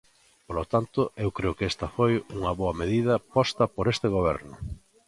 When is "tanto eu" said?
0.73-1.29